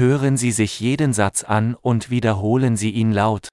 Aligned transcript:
Hören 0.00 0.37
Sie 0.37 0.51
sich 0.51 0.79
jeden 0.79 1.13
Satz 1.13 1.43
an 1.43 1.75
und 1.75 2.09
wiederholen 2.09 2.75
Sie 2.75 2.91
ihn 2.91 3.11
laut. 3.11 3.49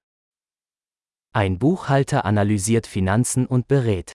Ein 1.31 1.59
Buchhalter 1.59 2.25
analysiert 2.25 2.87
Finanzen 2.87 3.45
und 3.45 3.67
berät. 3.67 4.13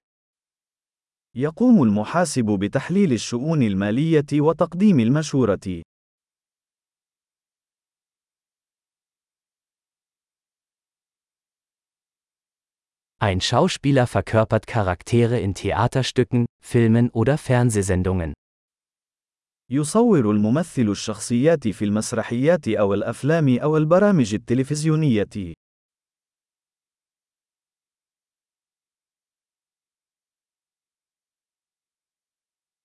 يقوم 1.37 1.83
المحاسب 1.83 2.45
بتحليل 2.45 3.13
الشؤون 3.13 3.63
المالية 3.63 4.27
وتقديم 4.33 5.01
المشورة. 5.01 5.83
Ein 13.21 13.41
Schauspieler 13.41 14.07
verkörpert 14.07 14.67
Charaktere 14.67 15.39
in 15.39 15.55
Theaterstücken, 15.55 16.47
Filmen 16.63 17.11
oder 17.11 17.39
Fernsehsendungen. 17.39 18.35
يصور 19.71 20.31
الممثل 20.31 20.89
الشخصيات 20.89 21.69
في 21.69 21.85
المسرحيات 21.85 22.69
أو 22.69 22.95
الأفلام 22.95 23.59
أو 23.59 23.77
البرامج 23.77 24.35
التلفزيونية. 24.35 25.55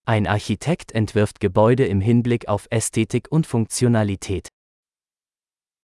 Ein 0.05 0.25
Architekt 0.25 0.93
entwirft 0.93 1.39
Gebäude 1.39 1.85
im 1.85 2.01
Hinblick 2.01 2.47
auf 2.47 2.67
Ästhetik 2.71 3.31
und 3.31 3.45
Funktionalität. 3.45 4.47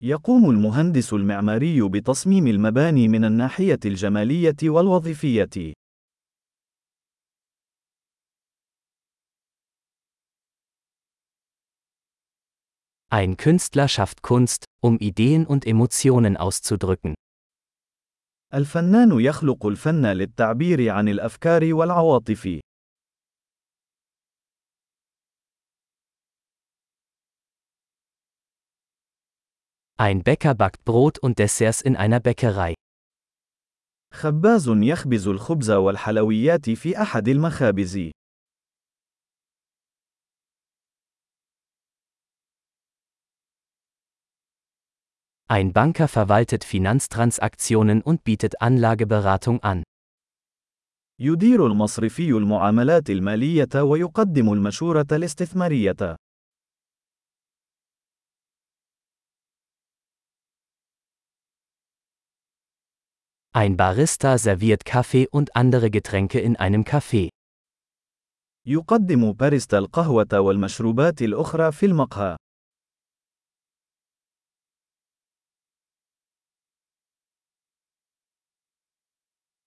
يقوم 0.02 0.50
المهندس 0.50 1.12
المعماري 1.12 1.88
بتصميم 1.88 2.46
المباني 2.46 3.08
من 3.08 3.24
الناحية 3.24 3.78
الجمالية 3.84 4.56
والوظيفية. 4.62 5.74
Ein 13.15 13.35
Künstler 13.35 13.89
schafft 13.89 14.21
Kunst, 14.21 14.63
um 14.81 14.97
Ideen 14.97 15.45
und 15.45 15.65
Emotionen 15.67 16.37
auszudrücken. 16.37 17.15
الفنان 18.53 19.19
يخلق 19.19 19.65
الفن 19.65 20.05
للتعبير 20.05 20.89
عن 20.89 21.07
الأفكار 21.09 21.73
والعواطف. 21.73 22.59
Ein 29.97 30.23
Bäcker 30.23 30.55
backt 30.55 30.83
Brot 30.85 31.19
und 31.19 31.37
Desserts 31.37 31.81
in 31.81 31.95
einer 31.95 32.19
Bäckerei. 32.19 32.73
خباز 34.13 34.69
يخبز 34.69 35.27
الخبز 35.27 35.71
والحلويات 35.71 36.69
في 36.69 37.01
أحد 37.01 37.27
المخابز. 37.27 38.11
Ein 45.47 45.73
Banker 45.73 46.07
verwaltet 46.07 46.63
Finanztransaktionen 46.63 48.01
und 48.01 48.23
bietet 48.23 48.61
Anlageberatung 48.61 49.61
an. 49.63 49.83
يدير 51.19 51.67
المصرفي 51.67 52.29
المعاملات 52.29 53.09
المالية 53.09 53.83
ويقدم 53.83 54.53
المشورة 54.53 55.07
الاستثمارية. 55.11 56.15
Ein 63.53 63.75
Barista 63.75 64.37
serviert 64.37 64.85
Kaffee 64.85 65.27
und 65.27 65.55
andere 65.57 65.91
Getränke 65.91 66.39
in 66.39 66.55
einem 66.55 66.85
Café. 66.85 67.29
يقدم 68.67 69.31
باريستا 69.31 69.77
القهوة 69.77 70.39
والمشروبات 70.39 71.21
الأخرى 71.21 71.71
في 71.71 71.85
المقهى. 71.85 72.37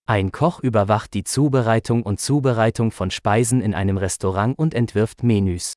Ein 0.09 0.31
Koch 0.31 0.59
überwacht 0.59 1.13
die 1.13 1.23
Zubereitung 1.23 2.03
und 2.03 2.19
Zubereitung 2.19 2.91
von 2.91 3.09
Speisen 3.09 3.61
in 3.61 3.73
einem 3.73 3.97
Restaurant 3.97 4.57
und 4.57 4.73
entwirft 4.73 5.23
Menüs. 5.23 5.73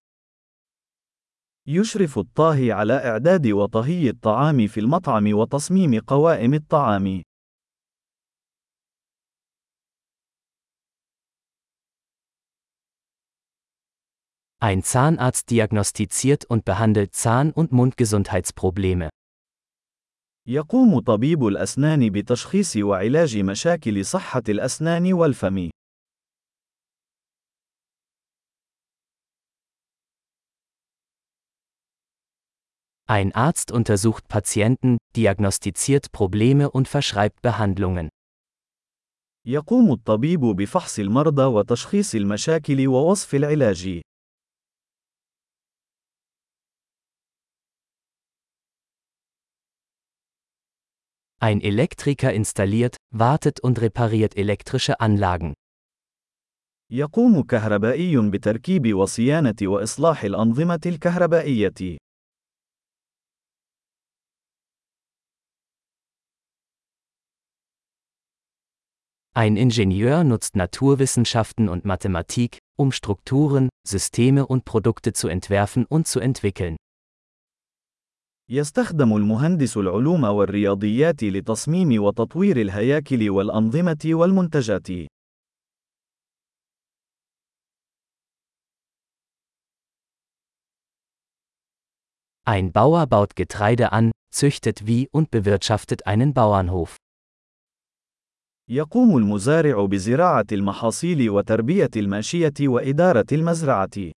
يشرف 1.69 2.19
الطاهي 2.19 2.72
على 2.72 2.93
إعداد 2.93 3.47
وطهي 3.47 4.10
الطعام 4.10 4.66
في 4.66 4.81
المطعم 4.81 5.34
وتصميم 5.34 6.00
قوائم 6.00 6.54
الطعام. 6.54 7.22
Ein 14.60 14.82
Zahnarzt 14.82 15.50
diagnostiziert 15.50 16.44
und 16.44 16.65
behandelt 16.65 17.15
Zahn- 17.15 17.53
und 17.53 17.71
Mundgesundheitsprobleme. 17.71 19.09
يقوم 20.48 21.00
طبيب 21.00 21.48
الأسنان 21.48 22.09
بتشخيص 22.09 22.78
وعلاج 22.78 23.38
مشاكل 23.38 24.06
صحة 24.06 24.44
الأسنان 24.50 25.14
والفم. 25.14 25.70
Ein 33.06 33.31
Arzt 33.36 33.72
untersucht 33.72 34.28
Patienten, 34.28 34.98
diagnostiziert 35.16 36.12
Probleme 36.12 36.70
und 36.70 36.88
verschreibt 36.88 37.42
Behandlungen. 37.42 38.10
يقوم 39.48 39.92
الطبيب 39.92 40.40
بفحص 40.40 41.00
المرضى 41.00 41.44
وتشخيص 41.44 42.16
المشاكل 42.16 42.88
ووصف 42.88 43.36
العلاج. 43.36 44.02
Ein 51.43 51.60
Elektriker 51.60 52.32
installiert, 52.32 52.97
wartet 53.15 53.60
und 53.60 53.81
repariert 53.81 54.37
elektrische 54.37 55.00
Anlagen. 55.00 55.54
يقوم 56.91 57.43
كهربائي 57.43 58.31
بتركيب 58.31 58.94
وصيانة 58.94 59.56
وإصلاح 59.62 60.25
الأنظمة 60.25 60.81
الكهربائية. 60.87 61.99
Ein 69.34 69.56
Ingenieur 69.56 70.25
nutzt 70.25 70.56
Naturwissenschaften 70.56 71.69
und 71.69 71.84
Mathematik, 71.84 72.59
um 72.76 72.91
Strukturen, 72.91 73.69
Systeme 73.87 74.44
und 74.44 74.65
Produkte 74.65 75.12
zu 75.12 75.28
entwerfen 75.28 75.84
und 75.84 76.09
zu 76.09 76.19
entwickeln. 76.19 76.76
يستخدم 78.50 79.16
المهندس 79.16 79.78
العلوم 79.78 80.24
والرياضيات 80.24 81.24
لتصميم 81.24 82.04
وتطوير 82.04 82.62
الهياكل 82.62 83.30
والأنظمة 83.30 83.98
والمنتجات. 84.06 84.88
Ein 92.46 92.74
Bauer 92.74 93.08
baut 93.08 93.38
Getreide 93.38 93.94
an, 93.94 94.12
züchtet 94.34 94.86
wie 94.86 95.08
und 95.12 95.31
bewirtschaftet 95.31 96.06
einen 96.06 96.34
Bauernhof. 96.34 96.98
يقوم 98.70 99.18
المزارع 99.18 99.86
بزراعة 99.86 100.46
المحاصيل 100.52 101.30
وتربية 101.30 101.90
الماشية 101.96 102.54
وإدارة 102.62 103.25
المزرعة. 103.31 104.12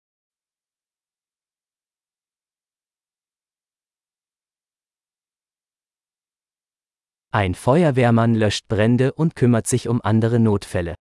Ein 7.36 7.56
Feuerwehrmann 7.56 8.36
löscht 8.36 8.68
Brände 8.68 9.14
und 9.14 9.38
kümmert 9.38 9.66
sich 9.66 9.88
um 9.88 10.02
andere 10.02 10.38
Notfälle. 10.40 10.96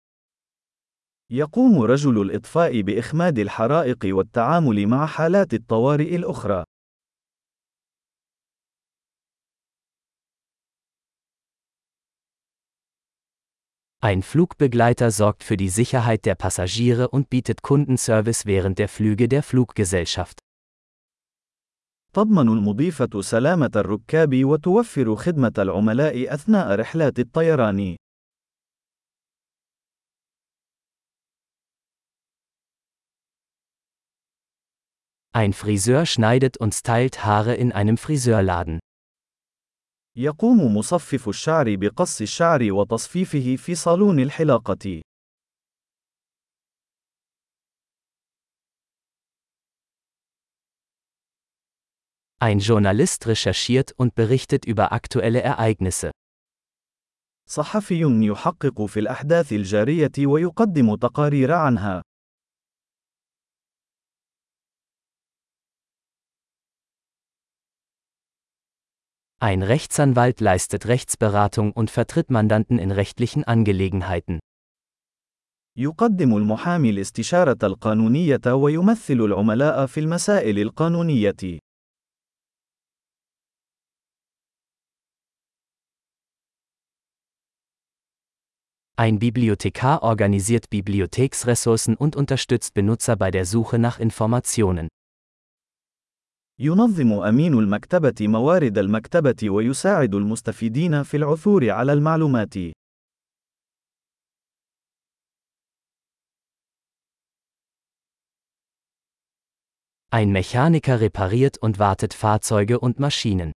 يقوم 1.32 1.82
رجل 1.82 2.22
الإطفاء 2.22 2.80
بإخماد 2.80 3.38
الحرائق 3.38 3.98
والتعامل 4.04 4.86
مع 4.86 5.06
حالات 5.06 5.54
الطوارئ 5.54 6.16
الأخرى. 6.16 6.64
Ein 14.02 14.22
Flugbegleiter 14.22 15.10
sorgt 15.10 15.44
für 15.44 15.56
die 15.56 15.68
Sicherheit 15.68 16.24
der 16.24 16.34
Passagiere 16.34 17.08
und 17.08 17.28
bietet 17.28 17.62
Kundenservice 17.62 18.46
während 18.46 18.78
der 18.78 18.88
Flüge 18.88 19.28
der 19.28 19.42
Fluggesellschaft. 19.42 20.38
تضمن 22.15 22.49
المضيفة 22.49 23.21
سلامة 23.21 23.71
الركاب 23.75 24.45
وتوفر 24.45 25.15
خدمة 25.15 25.53
العملاء 25.57 26.33
أثناء 26.33 26.75
رحلات 26.75 27.19
الطيران. 27.19 27.95
Ein 35.33 35.51
Friseur 35.51 36.05
schneidet 36.05 36.57
und 36.57 36.73
stylt 36.73 37.25
Haare 37.25 37.55
in 37.55 37.73
einem 37.73 37.97
Friseurladen. 37.97 38.79
يقوم 40.17 40.77
مصفف 40.77 41.29
الشعر 41.29 41.75
بقص 41.75 42.21
الشعر 42.21 42.71
وتصفيفه 42.71 43.55
في 43.55 43.75
صالون 43.75 44.19
الحلاقة. 44.19 45.01
Ein 52.44 52.58
Journalist 52.58 53.26
recherchiert 53.26 53.92
und 53.96 54.14
berichtet 54.14 54.64
über 54.64 54.92
aktuelle 54.92 55.42
Ereignisse. 55.42 56.10
صحفي 57.48 58.00
يحقق 58.26 58.82
في 58.82 59.00
الأحداث 59.00 59.52
الجارية 59.52 60.26
ويقدم 60.26 60.94
تقارير 60.94 61.52
عنها. 61.52 62.02
Ein 69.42 69.62
Rechtsanwalt 69.62 70.40
leistet 70.40 70.86
Rechtsberatung 70.86 71.72
und 71.72 71.90
vertritt 71.90 72.30
Mandanten 72.30 72.78
in 72.78 72.90
rechtlichen 72.90 73.44
Angelegenheiten. 73.44 74.38
يقدم 75.78 76.36
المحامي 76.36 76.90
الاستشارة 76.90 77.58
القانونية 77.62 78.54
ويمثل 78.54 79.20
العملاء 79.20 79.86
في 79.86 80.00
المسائل 80.00 80.58
القانونية. 80.58 81.60
Ein 88.96 89.18
Bibliothekar 89.18 90.02
organisiert 90.02 90.68
Bibliotheksressourcen 90.68 91.96
und 91.96 92.16
unterstützt 92.16 92.74
Benutzer 92.74 93.16
bei 93.16 93.30
der 93.30 93.46
Suche 93.46 93.78
nach 93.78 93.98
Informationen. 93.98 94.88
ينظم 96.58 97.12
أمين 97.12 97.54
المكتبة 97.54 98.28
موارد 98.28 98.78
المكتبة 98.78 99.50
ويساعد 99.50 100.14
المستفيدين 100.14 101.02
في 101.02 101.16
العثور 101.16 101.70
على 101.70 101.92
المعلومات. 101.92 102.54
Ein 110.12 110.32
Mechaniker 110.32 111.00
repariert 111.00 111.56
und 111.56 111.78
wartet 111.78 112.12
Fahrzeuge 112.12 112.80
und 112.80 112.98
Maschinen. 113.00 113.52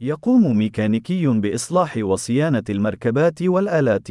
يقوم 0.00 0.58
ميكانيكي 0.58 1.26
بإصلاح 1.26 1.96
وصيانة 1.96 2.64
المركبات 2.70 3.42
والآلات. 3.42 4.08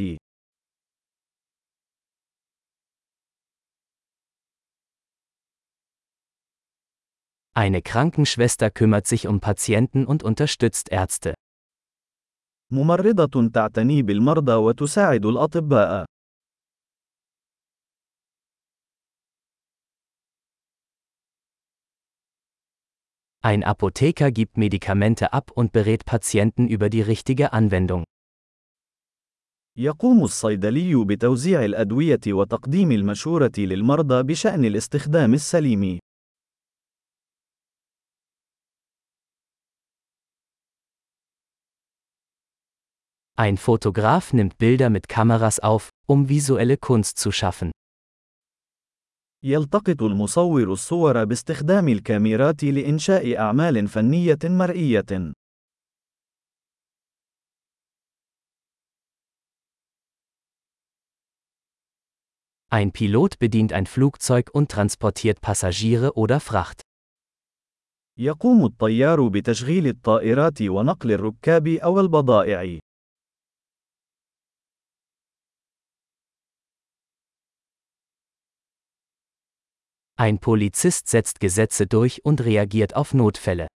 Eine 7.54 7.82
Krankenschwester 7.82 8.70
kümmert 8.70 9.06
sich 9.06 9.26
um 9.28 9.40
Patienten 9.40 10.04
und 10.06 10.22
unterstützt 10.22 10.90
Ärzte. 10.90 11.34
ممرضة 12.72 13.48
تعتني 13.48 14.02
بالمرضى 14.02 14.52
وتساعد 14.52 15.26
الأطباء. 15.26 16.15
Ein 23.45 23.63
Apotheker 23.63 24.29
gibt 24.29 24.57
Medikamente 24.57 25.33
ab 25.33 25.49
und 25.55 25.71
berät 25.71 26.05
Patienten 26.05 26.67
über 26.67 26.91
die 26.91 27.01
richtige 27.01 27.53
Anwendung. 27.53 28.03
يقوم 29.77 30.23
الصيدلي 30.23 31.05
بتوزيع 31.05 31.65
الأدوية 31.65 32.19
وتقديم 32.27 32.91
المشورة 32.91 33.51
للمرضى 33.57 34.23
بشأن 34.23 34.65
الاستخدام 34.65 35.33
السليم. 35.33 35.99
Ein 43.35 43.57
Fotograf 43.57 44.33
nimmt 44.33 44.59
Bilder 44.59 44.91
mit 44.91 45.09
Kameras 45.09 45.59
auf, 45.59 45.89
um 46.05 46.29
visuelle 46.29 46.77
Kunst 46.77 47.17
zu 47.17 47.31
schaffen. 47.31 47.71
يلتقط 49.48 50.02
المصور 50.02 50.72
الصور 50.72 51.24
باستخدام 51.24 51.88
الكاميرات 51.88 52.64
لإنشاء 52.64 53.38
أعمال 53.38 53.88
فنية 53.88 54.38
مرئية. 54.44 55.32
Ein 62.68 62.92
Pilot 62.92 63.38
bedient 63.38 63.72
ein 63.72 63.86
Flugzeug 63.86 64.50
und 64.52 64.68
transportiert 64.68 65.40
Passagiere 65.40 66.16
oder 66.16 66.40
Fracht. 66.40 66.82
يقوم 68.18 68.64
الطيار 68.64 69.28
بتشغيل 69.28 69.86
الطائرات 69.86 70.62
ونقل 70.62 71.12
الركاب 71.12 71.66
أو 71.68 72.00
البضائع. 72.00 72.85
Ein 80.15 80.37
Polizist 80.39 81.07
setzt 81.07 81.39
Gesetze 81.39 81.87
durch 81.87 82.23
und 82.23 82.41
reagiert 82.41 82.95
auf 82.95 83.13
Notfälle. 83.13 83.67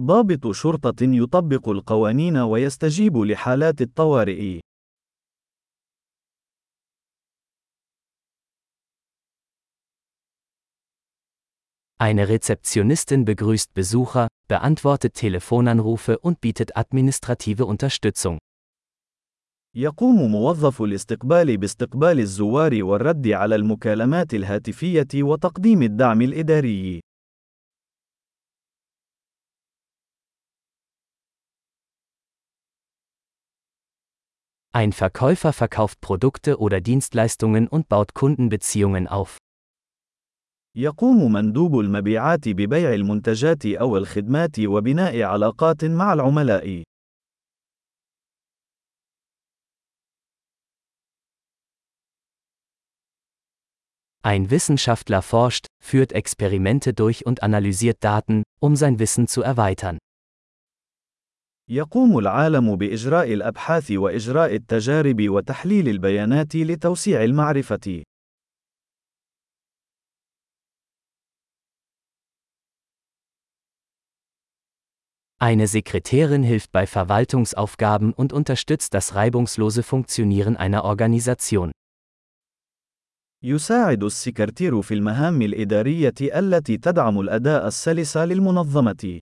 ضابط 0.00 0.50
شرطة 0.50 1.02
يطبق 1.02 1.68
القوانين 1.68 2.36
ويستجيب 2.36 3.16
لحالات 3.16 3.80
الطوارئ. 3.80 4.60
Eine 11.98 12.28
Rezeptionistin 12.28 13.24
begrüßt 13.24 13.72
Besucher, 13.72 14.26
beantwortet 14.48 15.14
Telefonanrufe 15.14 16.18
und 16.18 16.40
bietet 16.40 16.76
administrative 16.76 17.66
Unterstützung. 17.66 18.38
يقوم 19.79 20.31
موظف 20.31 20.81
الاستقبال 20.81 21.57
باستقبال 21.57 22.19
الزوار 22.19 22.83
والرد 22.83 23.27
على 23.27 23.55
المكالمات 23.55 24.33
الهاتفية 24.33 25.07
وتقديم 25.15 25.81
الدعم 25.81 26.21
الإداري. 26.21 26.99
Ein 34.73 34.91
Verkäufer 34.91 35.53
verkauft 35.53 36.01
Produkte 36.01 36.59
oder 36.59 36.81
Dienstleistungen 36.81 37.69
und 37.69 37.87
baut 37.87 38.13
Kundenbeziehungen 38.13 39.07
auf. 39.07 39.37
يقوم 40.77 41.31
مندوب 41.31 41.79
المبيعات 41.79 42.49
ببيع 42.49 42.93
المنتجات 42.93 43.65
أو 43.65 43.97
الخدمات 43.97 44.59
وبناء 44.59 45.21
علاقات 45.21 45.85
مع 45.85 46.13
العملاء. 46.13 46.88
Ein 54.22 54.50
Wissenschaftler 54.50 55.20
forscht, 55.20 55.66
führt 55.82 56.12
Experimente 56.12 56.94
durch 56.94 57.26
und 57.26 57.42
analysiert 57.42 57.98
Daten, 58.02 58.42
um 58.58 58.74
sein 58.74 58.98
Wissen 58.98 59.28
zu 59.28 59.42
erweitern. 59.42 59.98
يقوم 61.68 62.18
العالم 62.18 62.76
بإجراء 62.76 63.32
الأبحاث 63.32 63.90
وإجراء 63.90 64.54
التجارب 64.54 65.28
وتحليل 65.28 65.88
البيانات 65.88 66.56
لتوسيع 66.56 67.24
المعرفة. 67.24 68.02
Eine 75.38 75.66
Sekretärin 75.66 76.42
hilft 76.42 76.72
bei 76.72 76.86
Verwaltungsaufgaben 76.86 78.14
und 78.14 78.32
unterstützt 78.32 78.94
das 78.94 79.14
reibungslose 79.14 79.82
Funktionieren 79.82 80.56
einer 80.56 80.84
Organisation. 80.84 81.72
يساعد 83.43 84.03
السكرتير 84.03 84.81
في 84.81 84.93
المهام 84.93 85.41
الإدارية 85.41 86.13
التي 86.21 86.77
تدعم 86.77 87.19
الأداء 87.19 87.67
السلس 87.67 88.17
للمنظمة. 88.17 89.19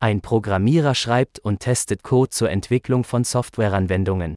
Ein 0.00 0.20
Programmierer 0.20 0.96
schreibt 0.96 1.38
und 1.38 1.60
testet 1.60 2.02
Code 2.02 2.30
zur 2.30 2.50
Entwicklung 2.50 3.04
von 3.04 3.22
Softwareanwendungen. 3.22 4.34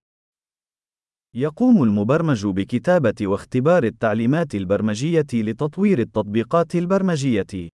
يقوم 1.36 1.84
المبرمج 1.84 2.46
بكتابة 2.46 3.16
واختبار 3.22 3.84
التعليمات 3.84 4.56
البرمجية 4.56 5.28
لتطوير 5.34 6.00
التطبيقات 6.00 6.76
البرمجية. 6.76 7.70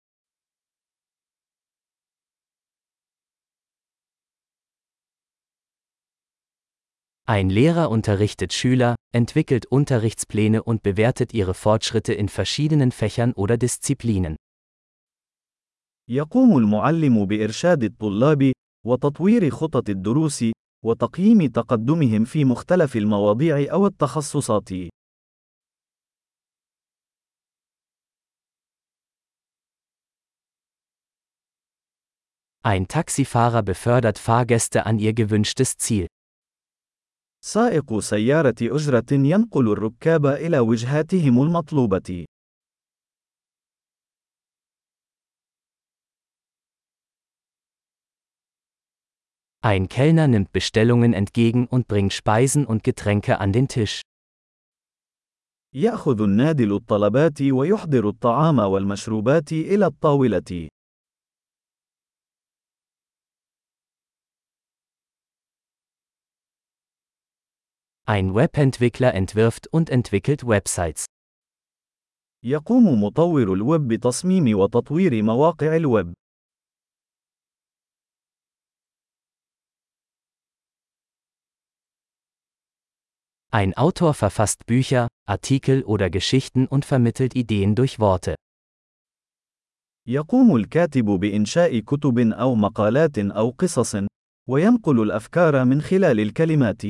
Ein 7.27 7.49
Lehrer 7.49 7.89
unterrichtet 7.89 8.51
Schüler, 8.51 8.95
entwickelt 9.13 9.65
Unterrichtspläne 9.65 10.63
und 10.63 10.83
bewertet 10.83 11.33
ihre 11.33 11.53
Fortschritte 11.53 12.13
in 12.13 12.29
verschiedenen 12.29 12.91
Fächern 12.91 13.33
oder 13.33 13.57
Disziplinen. 13.57 14.35
يقوم 16.09 16.57
المعلم 16.57 17.25
بإرشاد 17.25 17.83
الطلاب 17.83 18.51
وتطوير 18.85 19.49
خطط 19.49 19.89
الدروس 19.89 20.45
وتقييم 20.85 21.47
تقدمهم 21.47 22.25
في 22.25 22.45
مختلف 22.45 22.95
المواضيع 22.95 23.73
أو 23.73 23.87
التخصصات. 23.87 24.69
Ein 32.63 32.87
Taxifahrer 32.87 33.63
befördert 33.63 34.19
Fahrgäste 34.19 34.85
an 34.85 34.99
ihr 34.99 35.13
gewünschtes 35.13 35.77
Ziel. 35.77 36.07
سائق 37.44 37.98
سيارة 37.98 38.54
أجرة 38.62 39.12
ينقل 39.12 39.72
الركاب 39.72 40.26
إلى 40.26 40.58
وجهاتهم 40.58 41.42
المطلوبة. 41.42 42.26
Ein 49.62 49.88
Kellner 49.88 50.28
nimmt 50.28 50.52
Bestellungen 50.52 51.12
entgegen 51.12 51.66
und 51.66 51.88
bringt 51.88 52.12
Speisen 52.12 52.66
und 52.66 52.84
Getränke 52.84 53.40
an 53.40 53.52
den 53.52 53.66
Tisch. 53.66 54.02
يأخذ 55.74 56.22
النادل 56.22 56.72
الطلبات 56.72 57.42
ويحضر 57.42 58.08
الطعام 58.08 58.58
والمشروبات 58.58 59.52
إلى 59.52 59.86
الطاولة. 59.86 60.68
Ein 68.11 68.35
Webentwickler 68.35 69.13
entwirft 69.13 69.67
und 69.71 69.89
entwickelt 69.89 70.43
Websites. 70.45 71.05
يقوم 72.43 73.03
مطور 73.03 73.53
الويب 73.53 73.87
بتصميم 73.87 74.59
وتطوير 74.59 75.23
مواقع 75.23 75.75
الويب. 75.75 76.13
Ein 83.53 83.73
Autor 83.77 84.13
verfasst 84.13 84.65
Bücher, 84.65 85.07
Artikel 85.25 85.83
oder 85.83 86.09
Geschichten 86.09 86.67
und 86.67 86.83
vermittelt 86.83 87.33
Ideen 87.35 87.75
durch 87.75 87.99
Worte. 87.99 88.35
يقوم 90.07 90.55
الكاتب 90.55 91.05
بإنشاء 91.05 91.79
كتب 91.79 92.19
أو 92.19 92.55
مقالات 92.55 93.17
أو 93.17 93.49
قصص، 93.49 93.95
وينقل 94.49 95.01
الأفكار 95.01 95.65
من 95.65 95.81
خلال 95.81 96.19
الكلمات. 96.19 96.81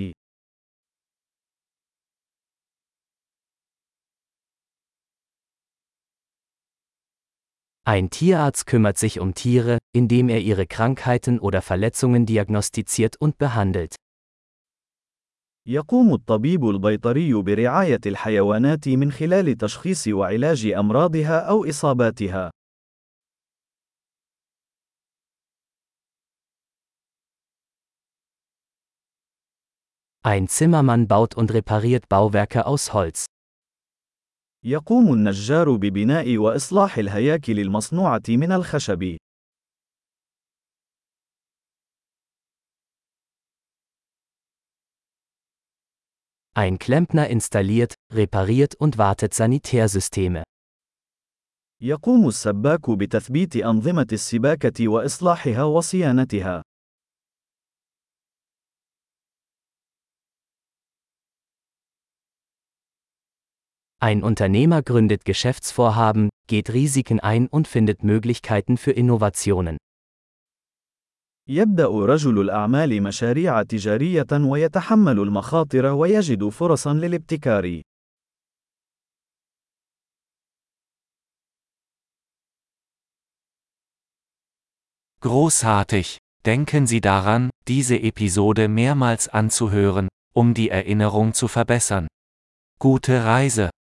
Ein 7.86 8.10
Tierarzt 8.10 8.68
kümmert 8.68 8.98
sich 8.98 9.20
um 9.20 9.34
Tiere, 9.34 9.80
indem 9.92 10.30
er 10.30 10.40
ihre 10.40 10.68
Krankheiten 10.68 11.40
oder 11.40 11.62
Verletzungen 11.62 12.26
diagnostiziert 12.26 13.18
und 13.20 13.38
behandelt. 13.38 13.96
يقوم 15.68 16.14
الطبيب 16.14 16.70
البيطري 16.70 17.34
برعاية 17.34 18.00
الحيوانات 18.06 18.90
من 18.90 19.12
خلال 19.12 19.58
تشخيص 19.58 20.08
وعلاج 20.08 20.66
أمراضها 20.66 21.40
أو 21.40 21.66
إصاباتها. 21.70 22.52
Ein 30.24 30.48
Zimmermann 30.48 31.08
baut 31.08 31.36
und 31.36 31.52
repariert 31.52 32.08
Bauwerke 32.08 32.66
aus 32.66 32.94
Holz. 32.94 33.26
يقوم 34.69 35.13
النجار 35.13 35.77
ببناء 35.77 36.37
وإصلاح 36.39 36.99
الهياكل 36.99 37.61
المصنوعة 37.61 38.23
من 38.29 38.53
الخشب. 38.53 39.17
Ein 46.59 46.79
Klempner 46.79 47.29
installiert, 47.29 47.95
repariert 48.13 48.75
und 48.75 48.99
wartet 48.99 49.35
Sanitärsysteme. 49.35 50.43
يقوم 51.83 52.29
السباك 52.29 52.91
بتثبيت 52.91 53.57
أنظمة 53.57 54.07
السباكة 54.13 54.89
وإصلاحها 54.89 55.63
وصيانتها. 55.63 56.66
Ein 64.00 64.24
Unternehmer 64.24 64.82
gründet 64.82 65.26
Geschäftsvorhaben, 65.26 66.30
geht 66.48 66.74
Risiken 66.74 67.20
ein 67.20 67.48
und 67.48 67.68
findet 67.68 68.04
Möglichkeiten 68.04 68.78
für 68.78 68.92
Innovationen. 68.92 69.78
يبدأ 71.50 71.88
رجل 71.88 72.40
الأعمال 72.42 73.04
مشاريع 73.04 73.64
تجارية 73.64 74.28
ويتحمل 74.32 75.20
المخاطر 75.20 75.86
ويجد 75.86 76.50
فرصا 76.50 76.94
للابتكار. 76.94 77.82
Großartig! 85.22 86.18
Denken 86.46 86.88
Sie 86.88 87.02
daran, 87.02 87.52
diese 87.68 88.00
Episode 88.00 88.68
mehrmals 88.68 89.28
anzuhören, 89.28 90.08
um 90.34 90.54
die 90.54 90.70
Erinnerung 90.70 91.34
zu 91.34 91.48
verbessern. 91.48 92.08
Gute 92.80 93.26
Reise! 93.26 93.72